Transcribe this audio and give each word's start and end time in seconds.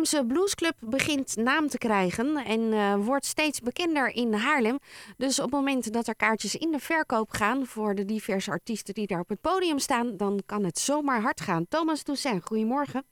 Haarlemse 0.00 0.34
bluesclub 0.34 0.74
begint 0.80 1.36
naam 1.36 1.66
te 1.66 1.78
krijgen 1.78 2.36
en 2.36 2.72
eh, 2.72 2.94
wordt 2.94 3.24
steeds 3.24 3.60
bekender 3.60 4.14
in 4.14 4.32
Haarlem. 4.32 4.78
Dus 5.16 5.38
op 5.38 5.44
het 5.44 5.54
moment 5.54 5.92
dat 5.92 6.06
er 6.06 6.16
kaartjes 6.16 6.56
in 6.56 6.70
de 6.70 6.78
verkoop 6.78 7.30
gaan 7.30 7.66
voor 7.66 7.94
de 7.94 8.04
diverse 8.04 8.50
artiesten 8.50 8.94
die 8.94 9.06
daar 9.06 9.20
op 9.20 9.28
het 9.28 9.40
podium 9.40 9.78
staan, 9.78 10.16
dan 10.16 10.40
kan 10.46 10.64
het 10.64 10.78
zomaar 10.78 11.20
hard 11.20 11.40
gaan. 11.40 11.66
Thomas 11.68 12.02
Toussaint, 12.02 12.46
goedemorgen. 12.46 13.02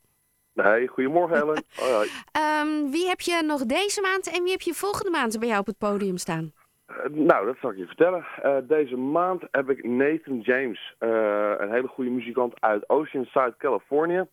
Nee, 0.53 0.87
goedemorgen 0.87 1.35
Ellen. 1.35 1.63
Hoi, 1.79 1.91
hoi. 1.91 2.09
Ehm, 2.31 2.91
wie 2.91 3.07
heb 3.07 3.19
je 3.19 3.43
nog 3.45 3.65
deze 3.65 4.01
maand 4.01 4.35
en 4.35 4.43
wie 4.43 4.51
heb 4.51 4.61
je 4.61 4.73
volgende 4.73 5.11
maand 5.11 5.39
bij 5.39 5.47
jou 5.47 5.59
op 5.59 5.65
het 5.67 5.77
podium 5.77 6.17
staan? 6.17 6.53
Eh, 6.85 6.95
nou, 7.09 7.45
dat 7.45 7.55
zal 7.61 7.71
ik 7.71 7.77
je 7.77 7.85
vertellen. 7.85 8.25
Eh, 8.41 8.57
deze 8.63 8.95
maand 8.95 9.41
heb 9.51 9.69
ik 9.69 9.83
Nathan 9.83 10.39
James, 10.39 10.95
een 10.99 11.71
hele 11.71 11.87
goede 11.87 12.09
muzikant 12.09 12.61
uit 12.61 12.89
Oceanside, 12.89 13.55
Californië. 13.57 14.27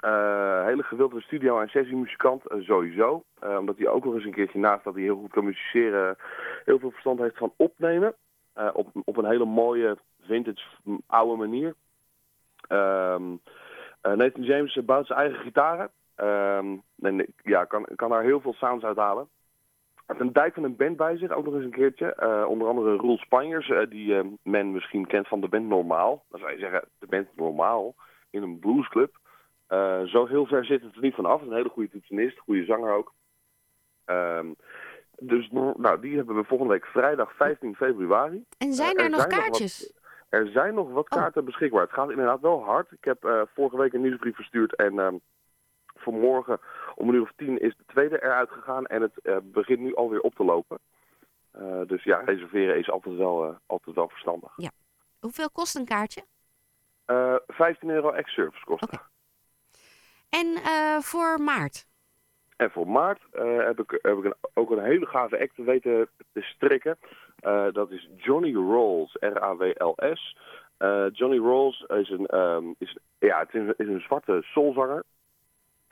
Eh, 0.00 0.64
hele 0.64 0.82
gewilde 0.82 1.20
studio- 1.20 1.60
en 1.60 1.68
sessiemuzikant, 1.68 2.46
eh, 2.46 2.60
sowieso. 2.60 3.24
Eh, 3.38 3.56
omdat 3.58 3.76
hij 3.78 3.88
ook 3.88 4.04
nog 4.04 4.14
eens 4.14 4.24
een 4.24 4.34
keertje 4.34 4.58
naast 4.58 4.84
dat 4.84 4.94
hij 4.94 5.02
heel 5.02 5.16
goed 5.16 5.30
kan 5.30 5.44
musiceren, 5.44 6.16
heel 6.64 6.78
veel 6.78 6.90
verstand 6.90 7.18
heeft 7.18 7.36
van 7.36 7.52
opnemen. 7.56 8.14
Op, 8.72 8.88
op 9.04 9.16
een 9.16 9.24
hele 9.24 9.44
mooie, 9.44 9.96
vintage, 10.20 10.62
oude 11.06 11.36
manier. 11.36 11.74
Ehm, 12.68 13.22
eh, 14.00 14.12
Nathan 14.12 14.42
James 14.42 14.84
bouwt 14.84 15.06
zijn 15.06 15.18
eigen 15.18 15.38
gitaren. 15.38 15.90
Ehm, 16.14 16.76
en 17.00 17.26
ja, 17.42 17.64
kan, 17.64 17.86
kan 17.96 18.10
daar 18.10 18.22
heel 18.22 18.40
veel 18.40 18.52
sounds 18.52 18.84
uit 18.84 18.96
halen. 18.96 19.28
Hij 19.94 20.02
heeft 20.06 20.20
een 20.20 20.32
dijk 20.32 20.54
van 20.54 20.64
een 20.64 20.76
band 20.76 20.96
bij 20.96 21.16
zich, 21.16 21.30
ook 21.30 21.44
nog 21.44 21.54
eens 21.54 21.64
een 21.64 21.70
keertje. 21.70 22.46
Onder 22.48 22.68
andere 22.68 22.96
Roel 22.96 23.18
Spanjers, 23.18 23.70
eh, 23.70 23.86
die 23.88 24.38
men 24.42 24.72
misschien 24.72 25.06
kent 25.06 25.28
van 25.28 25.40
de 25.40 25.48
band 25.48 25.68
Normaal. 25.68 26.24
Dan 26.28 26.40
zou 26.40 26.52
je 26.52 26.58
zeggen, 26.58 26.84
de 26.98 27.06
band 27.06 27.28
Normaal 27.36 27.94
in 28.30 28.42
een 28.42 28.58
bluesclub. 28.58 29.19
Zo 30.10 30.26
heel 30.26 30.46
ver 30.46 30.64
zit 30.64 30.82
het 30.82 30.94
er 30.94 31.00
niet 31.00 31.14
van 31.14 31.24
af. 31.26 31.42
Een 31.42 31.52
hele 31.52 31.68
goede 31.68 31.90
toetsenist, 31.90 32.38
goede 32.38 32.64
zanger 32.64 32.92
ook. 32.92 33.12
Ehm, 34.04 34.46
dus 35.18 35.50
nou, 35.50 36.00
die 36.00 36.16
hebben 36.16 36.36
we 36.36 36.44
volgende 36.44 36.72
week 36.72 36.86
vrijdag 36.86 37.32
15 37.36 37.74
februari. 37.76 38.44
En 38.58 38.72
zijn 38.72 38.96
Eh, 38.96 39.04
er 39.04 39.10
nog 39.10 39.26
kaartjes? 39.26 39.92
er 40.28 40.46
zijn 40.48 40.74
nog 40.74 40.90
wat 40.92 41.10
Oh. 41.10 41.18
kaarten 41.18 41.44
beschikbaar. 41.44 41.80
Het 41.82 41.92
gaat 41.92 42.10
inderdaad 42.10 42.40
wel 42.40 42.64
hard. 42.64 42.92
Ik 42.92 43.04
heb 43.04 43.24
eh, 43.24 43.42
vorige 43.54 43.76
week 43.76 43.92
een 43.92 44.00
nieuwsbrief 44.00 44.34
verstuurd 44.34 44.74
en 44.76 44.98
ehm 44.98 45.14
voor 45.94 46.12
morgen 46.12 46.60
om 46.94 47.08
een 47.08 47.14
uur 47.14 47.22
of 47.22 47.32
tien 47.36 47.58
is 47.60 47.76
de 47.76 47.84
tweede 47.86 48.22
eruit 48.22 48.50
gegaan 48.50 48.86
en 48.86 49.02
het 49.02 49.18
eh, 49.22 49.36
begint 49.42 49.80
nu 49.80 49.94
alweer 49.94 50.20
op 50.20 50.34
te 50.34 50.44
lopen. 50.44 50.78
Dus 51.86 52.02
ja, 52.04 52.18
reserveren 52.20 52.78
is 52.78 52.90
altijd 52.90 53.16
wel, 53.16 53.58
altijd 53.66 53.96
wel 53.96 54.08
verstandig. 54.08 54.52
Hoeveel 55.20 55.50
kost 55.50 55.76
een 55.76 55.84
kaartje? 55.84 56.22
Eh 57.04 57.34
15 57.46 57.90
euro 57.90 58.10
ex-service 58.10 58.64
kosten. 58.64 59.00
En 60.30 60.54
eh, 60.64 60.98
voor 60.98 61.40
maart? 61.40 61.86
En 62.56 62.70
voor 62.70 62.88
maart 62.88 63.22
eh, 63.32 63.56
heb 63.64 63.80
ik, 63.80 63.98
heb 64.02 64.16
ik 64.24 64.34
ook 64.54 64.70
een 64.70 64.82
hele 64.82 65.06
gave 65.06 65.40
act 65.40 65.56
weten 65.56 66.08
te 66.32 66.40
strikken. 66.42 66.98
Eh, 67.38 67.66
dat 67.72 67.90
is 67.90 68.08
Johnny 68.16 68.52
R-A-W-L-S. 69.20 70.36
Eh, 70.76 71.06
Johnny 71.12 71.38
Rolls 71.38 71.80
is 71.88 72.10
een, 72.10 72.26
ehm, 72.26 72.64
is, 72.78 72.96
ja, 73.18 73.38
het 73.38 73.54
is, 73.54 73.88
een- 73.88 74.00
zwarte 74.00 74.38
soulzanger. 74.42 75.02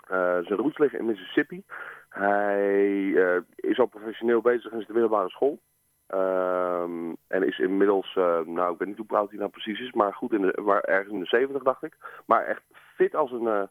Zijn 0.09 0.45
roots 0.59 0.79
liggen 0.79 0.99
in 0.99 1.07
Mississippi. 1.07 1.63
Hij 2.09 3.07
is 3.55 3.79
al 3.79 3.87
professioneel 3.87 4.41
bezig 4.41 4.73
in 4.73 4.79
de 4.79 4.93
middelbare 4.93 5.29
school. 5.29 5.59
Ehm, 6.07 7.13
en 7.29 7.43
is 7.47 7.59
inmiddels, 7.59 8.15
nou 8.45 8.73
ik 8.73 8.79
weet 8.79 8.89
niet 8.89 8.97
hoe 8.97 9.19
oud 9.19 9.29
hij 9.31 9.39
nou 9.39 9.51
precies 9.51 9.81
is, 9.81 9.93
maar 9.93 10.15
goed, 10.15 10.33
in 10.33 10.41
de, 10.43 10.61
maar 10.65 10.81
ergens 10.81 11.13
in 11.13 11.21
de 11.21 11.27
70 11.27 11.63
dacht 11.63 11.83
ik. 11.83 11.97
Maar 12.27 12.45
echt 12.45 12.63
fit 12.95 13.15
als 13.15 13.33
een, 13.33 13.69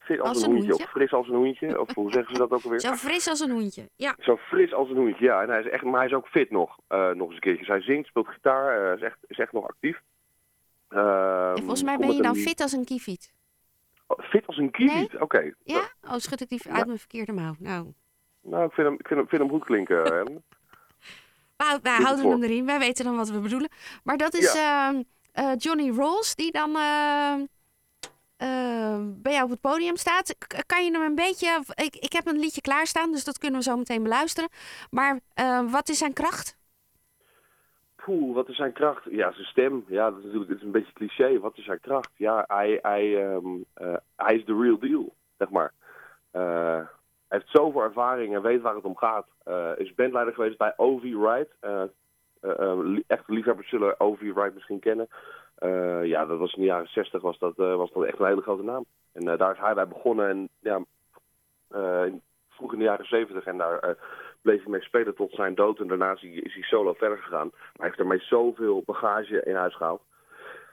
fit 0.00 0.20
als, 0.20 0.28
Als 0.28 0.36
een, 0.42 0.44
een 0.44 0.50
hoentje, 0.50 0.68
hoentje? 0.68 0.84
of 0.86 0.90
fris 0.90 1.12
als 1.12 1.28
een 1.28 1.34
hoentje, 1.34 1.80
of 1.80 1.94
hoe 1.94 2.10
zeggen 2.16 2.34
ze 2.34 2.40
dat 2.40 2.50
ook 2.50 2.62
alweer? 2.64 2.80
Zo 2.80 2.94
fris 2.94 3.28
als 3.28 3.40
een 3.40 3.50
hoentje. 3.50 3.88
Ja. 3.96 4.14
Zo 4.18 4.36
fris 4.36 4.72
als 4.74 4.88
een 4.90 4.96
hoentje, 4.96 5.24
ja. 5.24 5.42
En 5.42 5.48
hij 5.48 5.60
is 5.60 5.68
echt, 5.68 5.84
maar 5.84 5.98
hij 6.00 6.06
is 6.08 6.14
ook 6.14 6.26
fit 6.28 6.50
nog, 6.50 6.78
eh, 6.88 7.08
nog 7.10 7.26
eens 7.26 7.34
een 7.34 7.40
keertje. 7.40 7.64
Hij 7.66 7.80
zingt, 7.82 8.08
speelt 8.08 8.28
gitaar, 8.28 8.90
eh, 8.90 8.96
is, 8.96 9.02
echt, 9.02 9.18
is 9.26 9.38
echt 9.38 9.52
nog 9.52 9.68
actief. 9.68 10.00
Ehm, 10.88 11.50
En 11.50 11.58
volgens 11.58 11.82
mij 11.82 11.96
ben 11.96 12.12
je 12.16 12.22
dan 12.22 12.34
een- 12.36 12.40
fit 12.42 12.60
als 12.60 12.72
een 12.72 12.84
kieviet. 12.84 13.32
Oh, 14.06 14.18
fit 14.24 14.46
als 14.46 14.56
een 14.56 14.70
kieviet? 14.70 15.16
Oké. 15.20 15.52
Ja? 15.64 15.88
Oh, 16.02 16.16
schud 16.16 16.40
ik 16.40 16.48
die 16.48 16.60
uit 16.70 16.86
mijn 16.86 16.98
verkeerde 16.98 17.32
mouw. 17.32 17.54
Nou, 17.58 17.86
Nou, 18.42 18.64
ik 18.64 18.72
vind 18.72 18.86
hem, 18.86 18.96
ik 18.98 19.06
vind 19.06 19.20
hem, 19.20 19.28
vind 19.28 19.42
hem 19.42 19.50
goed 19.50 19.64
klinken. 19.64 20.02
Wij, 21.56 21.78
wij 21.82 21.96
houden 22.02 22.30
hem 22.30 22.42
erin. 22.42 22.66
Wij 22.66 22.78
weten 22.78 23.04
dan 23.04 23.16
wat 23.16 23.30
we 23.30 23.38
bedoelen. 23.40 23.68
Maar 24.04 24.16
dat 24.16 24.34
is 24.34 24.54
ehm, 24.54 25.02
eh, 25.32 25.52
Johnny 25.56 25.90
Rolls, 25.90 26.34
die 26.34 26.52
dan 26.52 26.76
eh, 26.76 27.34
eh, 28.40 28.98
bij 29.22 29.32
jou 29.32 29.44
op 29.44 29.50
het 29.50 29.60
podium 29.60 29.96
staat. 29.96 30.34
Kan 30.66 30.84
je 30.84 30.90
hem 30.90 31.02
een 31.02 31.14
beetje... 31.14 31.62
Ik, 31.74 31.96
ik 31.96 32.12
heb 32.12 32.26
een 32.26 32.38
liedje 32.38 32.60
klaarstaan, 32.60 33.12
dus 33.12 33.24
dat 33.24 33.38
kunnen 33.38 33.58
we 33.58 33.64
zo 33.64 33.76
meteen 33.76 34.02
beluisteren. 34.02 34.50
Maar 34.90 35.20
eh, 35.34 35.72
wat 35.72 35.88
is 35.88 35.98
zijn 35.98 36.12
kracht? 36.12 36.58
Poeh, 38.04 38.34
wat 38.34 38.48
is 38.48 38.56
zijn 38.56 38.72
kracht? 38.72 39.02
Ja, 39.10 39.32
zijn 39.32 39.46
stem. 39.46 39.84
Ja, 39.86 40.10
dat 40.10 40.18
is 40.18 40.24
natuurlijk 40.24 40.62
een 40.62 40.70
beetje 40.70 40.92
cliché. 40.92 41.38
Wat 41.38 41.56
is 41.56 41.64
zijn 41.64 41.80
kracht? 41.80 42.10
Ja, 42.16 42.44
hij, 42.46 42.78
hij, 42.82 43.26
ehm, 43.26 43.46
eh, 43.74 43.96
hij 44.16 44.34
is 44.34 44.44
de 44.44 44.58
real 44.60 44.78
deal, 44.78 45.14
zeg 45.38 45.50
maar. 45.50 45.72
Eh, 46.30 46.80
hij 47.28 47.38
heeft 47.38 47.50
zoveel 47.50 47.82
ervaring 47.82 48.34
en 48.34 48.42
weet 48.42 48.60
waar 48.60 48.74
het 48.74 48.84
om 48.84 48.96
gaat. 48.96 49.26
Eh, 49.44 49.70
is 49.76 49.94
bandleider 49.94 50.34
geweest 50.34 50.58
bij 50.58 50.72
O.V. 50.76 51.02
Wright. 51.02 51.56
Echte 53.06 53.32
liefhebbers 53.32 53.68
zullen 53.68 54.00
O.V. 54.00 54.20
Wright 54.20 54.54
misschien 54.54 54.78
kennen. 54.80 55.08
Eh, 55.60 56.04
ja, 56.04 56.26
dat 56.26 56.38
was 56.38 56.54
in 56.54 56.60
de 56.60 56.66
jaren 56.66 56.88
60 56.88 57.22
was 57.22 57.38
dat, 57.38 57.58
eh, 57.58 57.76
was 57.76 57.92
dat 57.92 58.04
echt 58.04 58.18
een 58.18 58.26
hele 58.26 58.40
grote 58.42 58.62
naam. 58.62 58.84
En 59.12 59.28
eh, 59.28 59.38
daar 59.38 59.52
is 59.52 59.58
hij 59.58 59.74
bij 59.74 59.88
begonnen. 59.88 60.28
En 60.28 60.48
ja, 60.60 60.84
vroeg 62.48 62.72
in 62.72 62.78
de 62.78 62.84
jaren 62.84 63.06
70 63.06 63.44
en 63.44 63.58
daar 63.58 63.96
bleef 64.42 64.62
hij 64.62 64.70
mee 64.70 64.80
spelen 64.80 65.14
tot 65.14 65.32
zijn 65.32 65.54
dood. 65.54 65.78
En 65.78 65.86
daarna 65.86 66.12
is 66.12 66.20
hij, 66.20 66.30
is 66.30 66.54
hij 66.54 66.62
solo 66.62 66.92
verder 66.92 67.18
gegaan. 67.18 67.48
Maar 67.52 67.70
hij 67.72 67.86
heeft 67.86 67.98
daarmee 67.98 68.20
zoveel 68.20 68.82
bagage 68.86 69.42
in 69.44 69.54
huis 69.54 69.76
gehaald. 69.76 70.02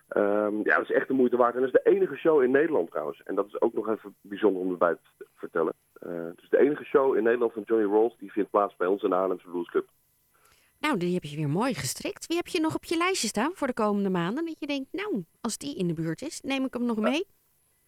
Ehm, 0.08 0.56
ja, 0.64 0.76
dat 0.76 0.90
is 0.90 0.96
echt 0.96 1.08
de 1.08 1.14
moeite 1.14 1.38
waard. 1.38 1.54
En 1.54 1.62
dat 1.62 1.74
is 1.74 1.82
de 1.84 1.90
enige 1.90 2.16
show 2.16 2.44
in 2.44 2.52
Nederland 2.52 2.90
trouwens. 2.90 3.22
En 3.24 3.36
dat 3.36 3.46
is 3.46 3.62
ook 3.62 3.74
nog 3.74 3.90
even 3.90 4.16
bijzonder 4.22 4.62
om 4.62 4.72
erbij 4.72 4.96
te 5.18 5.26
vertellen. 5.36 5.74
Het 6.00 6.42
is 6.42 6.50
de 6.50 6.60
enige 6.60 6.84
show 6.84 7.16
in 7.16 7.24
Nederland 7.24 7.54
van 7.54 7.64
Johnny 7.66 7.88
Rolls. 7.88 8.18
Die 8.18 8.32
vindt 8.32 8.50
plaats 8.50 8.76
bij 8.76 8.88
ons 8.88 9.04
in 9.04 9.10
de 9.10 9.16
Haarlemse 9.16 9.50
Blues 9.50 9.70
Club. 9.70 9.88
Nou, 10.80 10.98
die 10.98 11.14
heb 11.14 11.24
je 11.24 11.36
weer 11.36 11.50
mooi 11.50 11.74
gestrikt. 11.74 12.28
Wie 12.28 12.38
heb 12.38 12.48
je 12.48 12.60
nog 12.60 12.76
op 12.76 12.84
je 12.86 12.98
lijstje 12.98 13.28
staan 13.28 13.52
voor 13.54 13.68
de 13.68 13.74
komende 13.74 14.10
maanden? 14.10 14.46
Dat 14.46 14.60
je 14.60 14.68
denkt, 14.68 14.88
nou, 14.92 15.24
als 15.42 15.58
die 15.58 15.78
in 15.78 15.88
de 15.88 15.94
buurt 15.94 16.22
is, 16.22 16.42
neem 16.42 16.66
ik 16.66 16.74
hem 16.74 16.86
nog 16.86 16.98
mee. 16.98 17.26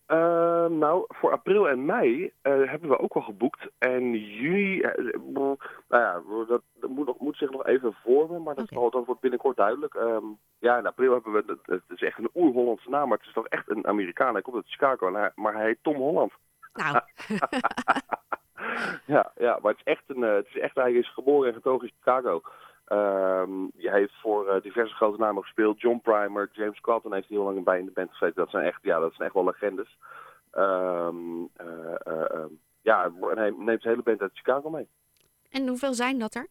Eh, 0.05 0.66
nou, 0.66 1.05
voor 1.07 1.31
april 1.31 1.69
en 1.69 1.85
mei 1.85 2.33
eh, 2.41 2.53
hebben 2.69 2.89
we 2.89 3.00
ook 3.00 3.13
al 3.13 3.22
geboekt. 3.22 3.67
En 3.77 4.13
juni, 4.16 4.79
eh, 4.81 5.13
nou 5.33 5.57
ja, 5.89 6.22
dat, 6.47 6.61
dat 6.79 6.89
moet, 6.89 7.05
nog, 7.05 7.19
moet 7.19 7.38
zich 7.38 7.50
nog 7.50 7.66
even 7.66 7.94
vormen, 8.03 8.44
maar 8.44 8.55
dat, 8.55 8.67
zal- 8.67 8.89
dat 8.89 9.06
wordt 9.06 9.21
binnenkort 9.21 9.57
duidelijk. 9.57 9.94
Ehm, 9.94 10.23
ja, 10.59 10.77
in 10.77 10.85
april 10.88 11.11
hebben 11.13 11.33
we, 11.33 11.57
het, 11.66 11.81
is 11.88 12.01
echt 12.01 12.17
een 12.17 12.29
oer-Hollandse 12.35 12.89
naam, 12.89 13.07
maar 13.09 13.17
het 13.17 13.27
is 13.27 13.33
toch 13.33 13.47
echt 13.47 13.69
een 13.69 13.88
Amerikaan. 13.88 14.33
Hij 14.33 14.41
komt 14.41 14.56
uit 14.56 14.67
Chicago, 14.71 15.13
hij- 15.13 15.31
maar 15.35 15.53
hij 15.53 15.66
heet 15.66 15.79
Tom 15.81 15.95
Holland. 15.95 16.31
Nou, 16.73 17.00
Ja, 19.06 19.31
ja, 19.38 19.59
maar 19.61 19.71
het 19.71 19.81
is 19.85 19.94
echt 19.94 20.03
een, 20.07 20.21
het 20.21 20.47
is 20.47 20.57
echt, 20.59 20.75
hij 20.75 20.94
is 20.94 21.13
geboren 21.13 21.47
en 21.47 21.53
getogen 21.53 21.88
in 21.88 21.94
Chicago. 21.97 22.41
Ehm 22.89 23.67
hij 23.77 24.00
heeft 24.00 24.19
voor 24.22 24.47
eh, 24.47 24.61
diverse 24.61 24.95
grote 24.95 25.19
namen 25.19 25.44
gespeeld. 25.44 25.81
John 25.81 26.00
Primer, 26.03 26.50
James 26.51 26.79
Cotton 26.79 27.13
heeft 27.13 27.27
heel 27.27 27.44
lang 27.44 27.63
bij 27.63 27.79
in 27.79 27.85
de 27.85 27.91
band 27.91 28.09
gezeten. 28.11 28.35
Dat 28.35 28.50
zijn 28.50 28.66
echt, 28.66 28.79
ja, 28.81 29.00
dat 29.00 29.13
zijn 29.13 29.25
echt 29.27 29.33
wel 29.33 29.45
legendes. 29.45 29.97
Ehm, 30.51 31.44
eh, 31.55 31.95
eh, 32.05 32.31
ehm, 32.31 32.47
ja, 32.81 33.03
en 33.03 33.38
hij 33.38 33.50
neemt 33.50 33.81
zijn 33.81 33.94
hele 33.94 34.03
band 34.03 34.22
uit 34.22 34.31
Chicago 34.38 34.69
mee. 34.69 34.88
en 35.50 35.67
hoeveel 35.67 35.94
zijn 35.94 36.19
dat 36.19 36.35
er? 36.35 36.47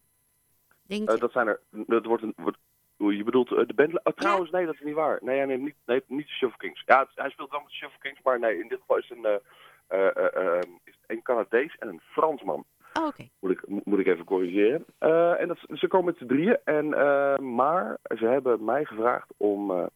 Denk 0.83 1.11
je? 1.11 1.19
dat 1.19 1.33
zijn 1.33 1.47
er, 1.47 1.61
dat 1.71 2.05
wordt 2.05 2.23
een, 2.23 2.33
wordt, 2.37 2.59
je 2.97 3.25
bedoelt 3.25 3.49
de 3.49 3.75
band? 3.75 4.05
Oh, 4.05 4.13
trouwens, 4.13 4.51
nee, 4.51 4.67
dat 4.67 4.75
is 4.75 4.81
niet 4.81 4.95
waar. 4.95 5.19
Nee, 5.23 5.37
hij 5.37 5.47
neemt 5.47 5.63
niet, 5.63 5.77
nee, 5.87 6.03
niet 6.07 6.27
de 6.27 6.33
Shuffle 6.33 6.59
Kings. 6.59 6.83
Ja, 6.87 6.99
het- 6.99 7.11
hij 7.15 7.31
speelt 7.31 7.51
wel 7.51 7.61
met 7.61 7.69
de 7.69 7.75
Shuffle 7.75 7.99
Kings, 8.01 8.21
maar 8.23 8.39
nee, 8.39 8.61
in 8.61 8.69
dit 8.69 8.81
geval 8.81 8.97
is 8.99 9.11
een, 9.11 9.41
is 10.85 10.99
een 11.07 11.23
Canadees 11.23 11.77
en 11.79 11.89
een 11.89 12.01
Fransman. 12.01 12.65
Oh, 12.99 13.07
oké. 13.07 13.29
Moet 13.41 13.51
ik, 13.51 13.69
mo- 13.69 13.81
moet 13.85 13.99
ik 13.99 14.07
even 14.07 14.25
corrigeren. 14.25 14.85
Eh, 14.99 15.41
en 15.41 15.49
dat, 15.49 15.59
ze 15.73 15.87
komen 15.89 16.07
met 16.07 16.17
z'n 16.17 16.27
drieën. 16.27 16.59
En, 16.65 16.95
eh, 16.95 17.37
maar 17.39 17.99
ze 18.19 18.27
hebben 18.27 18.65
mij 18.65 18.85
gevraagd 18.85 19.29
om 19.37 19.71
eh, 19.71 19.87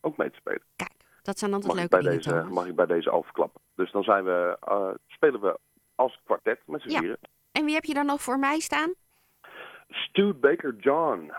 ook 0.00 0.16
mee 0.16 0.30
te 0.30 0.36
spelen. 0.36 0.62
Kijk, 0.76 0.92
dat 1.22 1.38
zijn 1.38 1.52
altijd 1.52 1.72
Mag 1.72 1.80
leuke 1.80 1.96
bij 2.02 2.10
dingen, 2.16 2.42
deze, 2.42 2.54
mag 2.54 2.66
ik 2.66 2.74
bij 2.74 2.86
deze 2.86 3.10
al 3.10 3.22
verklappen. 3.22 3.60
Dus 3.74 3.90
dan 3.92 4.02
zijn 4.02 4.24
we, 4.24 4.56
spelen 5.06 5.40
we 5.40 5.58
als 5.94 6.20
kwartet 6.24 6.60
met 6.66 6.82
z'n 6.82 6.90
Ja. 6.90 6.98
vieren. 6.98 7.18
En 7.52 7.64
wie 7.64 7.74
heb 7.74 7.84
je 7.84 7.94
dan 7.94 8.06
nog 8.06 8.22
voor 8.22 8.38
mij 8.38 8.60
staan? 8.60 8.92
Stuart 9.88 10.40
Baker 10.40 10.74
John. 10.76 11.32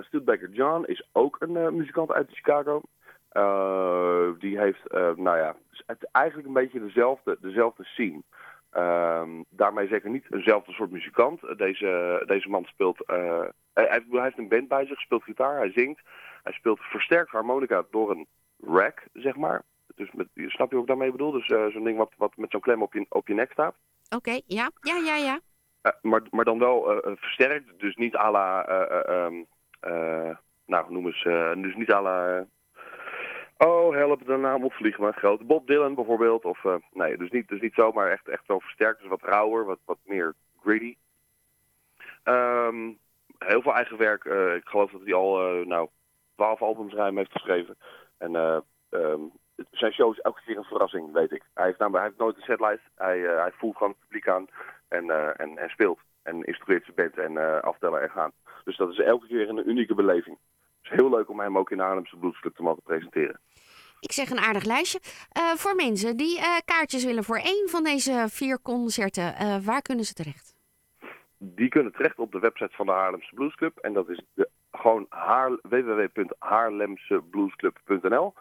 Stuart 0.00 0.24
Baker 0.24 0.50
John 0.50 0.84
is 0.84 1.08
ook 1.12 1.36
een 1.38 1.76
muzikant 1.76 2.12
uit 2.12 2.30
Chicago. 2.30 2.82
Die 4.38 4.58
heeft, 4.58 4.90
nou 5.16 5.36
ja, 5.38 5.56
het, 5.86 6.08
eigenlijk 6.12 6.48
een 6.48 6.54
beetje 6.54 6.80
dezelfde, 6.80 7.36
dezelfde 7.40 7.84
scene. 7.84 8.22
Ehm, 8.72 9.42
daarmee 9.48 9.88
zeker 9.88 10.10
niet 10.10 10.26
eenzelfde 10.30 10.72
soort 10.72 10.90
muzikant. 10.90 11.42
Eh, 11.42 11.56
Deze, 11.56 12.22
deze 12.26 12.48
man 12.48 12.64
speelt, 12.64 13.04
eh, 13.04 13.44
hij, 13.74 14.02
hij 14.10 14.22
heeft 14.22 14.38
een 14.38 14.48
band 14.48 14.68
bij 14.68 14.86
zich, 14.86 15.00
speelt 15.00 15.22
gitaar, 15.22 15.56
hij 15.56 15.72
zingt. 15.72 16.00
Hij 16.42 16.52
speelt 16.52 16.80
versterkt 16.80 17.30
harmonica 17.30 17.84
door 17.90 18.10
een 18.10 18.26
rack, 18.60 19.02
zeg 19.12 19.36
maar. 19.36 19.62
Dus 19.94 20.12
met, 20.12 20.28
snap 20.34 20.68
je 20.68 20.74
wat 20.74 20.82
ik 20.82 20.86
daarmee 20.86 21.10
bedoel? 21.10 21.30
Dus 21.30 21.46
zo'n 21.46 21.84
ding 21.84 21.98
wat, 21.98 22.12
wat 22.16 22.36
met 22.36 22.50
zo'n 22.50 22.60
klem 22.60 22.82
op 22.82 22.92
je, 22.92 23.06
op 23.08 23.28
je 23.28 23.34
nek 23.34 23.52
staat. 23.52 23.74
Oké, 24.16 24.40
ja, 24.46 24.70
ja, 24.80 24.96
ja, 24.96 25.16
ja. 25.16 25.40
maar, 26.02 26.22
maar 26.30 26.44
dan 26.44 26.58
wel 26.58 27.02
versterkt, 27.16 27.78
dus 27.80 27.96
niet 27.96 28.16
à 28.16 28.30
la, 28.30 28.66
um, 29.26 29.46
nou 30.66 30.92
noem 30.92 31.06
eens, 31.06 31.22
dus 31.62 31.74
niet 31.74 31.92
à 31.92 32.02
la 32.02 32.46
Oh, 33.66 33.94
help, 33.94 34.26
de 34.26 34.36
naam 34.36 34.64
opvliegen 34.64 35.02
maar 35.02 35.12
grote. 35.12 35.44
Bob 35.44 35.66
Dylan 35.66 35.94
bijvoorbeeld. 35.94 36.44
Of, 36.44 36.64
uh, 36.64 36.74
nee, 36.92 37.16
dus 37.16 37.30
niet, 37.30 37.48
dus 37.48 37.60
niet 37.60 37.74
zo, 37.74 37.92
maar 37.92 38.10
echt, 38.10 38.28
echt 38.28 38.46
wel 38.46 38.60
versterkt. 38.60 39.00
Dus 39.00 39.08
wat 39.08 39.22
rauwer, 39.22 39.64
wat, 39.64 39.78
wat 39.84 39.98
meer 40.04 40.34
gritty. 40.62 40.96
Um, 42.24 42.98
heel 43.38 43.62
veel 43.62 43.74
eigen 43.74 43.96
werk. 43.96 44.24
Uh, 44.24 44.54
ik 44.54 44.64
geloof 44.64 44.90
dat 44.90 45.00
hij 45.04 45.14
al, 45.14 45.60
uh, 45.60 45.66
nou, 45.66 45.88
twaalf 46.34 46.62
albums 46.62 46.94
ruim 46.94 47.16
heeft 47.16 47.32
geschreven. 47.32 47.76
En 48.18 48.62
um, 48.90 49.32
zijn 49.70 49.92
show 49.92 50.12
is 50.12 50.20
elke 50.20 50.42
keer 50.44 50.56
een 50.56 50.64
verrassing, 50.64 51.12
weet 51.12 51.32
ik. 51.32 51.42
Hij 51.54 51.66
heeft, 51.66 51.78
hij 51.78 52.02
heeft 52.02 52.18
nooit 52.18 52.36
een 52.36 52.42
setlijst. 52.42 52.84
Hij, 52.94 53.18
hij 53.18 53.52
voelt 53.52 53.76
gewoon 53.76 53.92
het 53.92 54.00
publiek 54.00 54.28
aan 54.28 54.46
en, 54.88 55.36
en, 55.36 55.58
en 55.58 55.68
speelt. 55.68 55.98
En 56.22 56.42
instrueert 56.42 56.84
zijn 56.84 56.96
band 56.96 57.18
en 57.18 57.62
aftellen 57.62 58.02
en 58.02 58.10
gaan. 58.10 58.32
Dus 58.64 58.76
dat 58.76 58.90
is 58.90 58.98
elke 58.98 59.26
keer 59.26 59.48
een 59.48 59.68
unieke 59.68 59.94
beleving. 59.94 60.38
Heel 60.92 61.10
leuk 61.10 61.28
om 61.28 61.40
hem 61.40 61.58
ook 61.58 61.70
in 61.70 61.76
de 61.76 61.82
Arnhemse 61.82 62.16
Bluesclub 62.16 62.56
te 62.56 62.62
mogen 62.62 62.82
presenteren. 62.82 63.40
Ik 64.00 64.12
zeg 64.12 64.30
een 64.30 64.38
aardig 64.38 64.64
lijstje. 64.64 65.00
Uh, 65.38 65.52
voor 65.52 65.74
mensen 65.74 66.16
die 66.16 66.38
uh, 66.38 66.44
kaartjes 66.64 67.04
willen 67.04 67.24
voor 67.24 67.36
één 67.36 67.68
van 67.68 67.84
deze 67.84 68.24
vier 68.28 68.62
concerten, 68.62 69.34
uh, 69.42 69.56
waar 69.64 69.82
kunnen 69.82 70.04
ze 70.04 70.14
terecht? 70.14 70.54
Die 71.38 71.68
kunnen 71.68 71.92
terecht 71.92 72.18
op 72.18 72.32
de 72.32 72.38
website 72.38 72.76
van 72.76 72.86
de 72.86 72.92
Haarlemse 72.92 73.34
Bluesclub. 73.34 73.78
En 73.78 73.92
dat 73.92 74.08
is 74.08 74.22
de, 74.34 74.48
gewoon 74.72 75.06
haar, 75.08 75.58
www.haarlemsebluesclub.nl. 75.62 78.34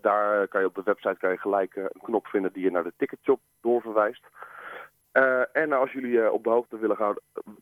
daar 0.00 0.48
kan 0.48 0.60
je 0.60 0.66
op 0.66 0.74
de 0.74 0.82
website 0.84 1.16
kan 1.18 1.30
je 1.30 1.38
gelijk 1.38 1.76
een 1.76 1.90
knop 2.02 2.26
vinden 2.26 2.52
die 2.52 2.62
je 2.62 2.70
naar 2.70 2.84
de 2.84 2.92
ticketshop 2.96 3.40
doorverwijst. 3.60 4.24
en 5.52 5.72
als 5.72 5.92
jullie 5.92 6.32
op, 6.32 6.44
de 6.44 6.50
hoogte 6.50 6.78
willen 6.78 6.96
gaan, 6.96 7.16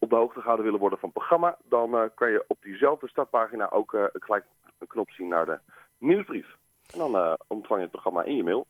de 0.09 0.17
hoogte 0.17 0.39
gehouden 0.41 0.65
willen 0.65 0.81
worden 0.81 0.99
van 0.99 1.09
het 1.09 1.19
programma, 1.19 1.57
dan 1.65 2.11
kan 2.15 2.31
je 2.31 2.45
op 2.47 2.57
diezelfde 2.63 3.09
startpagina 3.09 3.71
ook 3.71 4.11
gelijk 4.13 4.45
een 4.79 4.87
knop 4.87 5.11
zien 5.11 5.29
naar 5.29 5.47
de 5.47 5.59
nieuwsbrief. 5.99 6.57
En 6.93 6.99
dan 6.99 7.15
uh, 7.15 7.33
ontvang 7.47 7.79
je 7.79 7.87
het 7.87 7.91
programma 7.91 8.23
in 8.23 8.37
je 8.37 8.43
mail. 8.43 8.67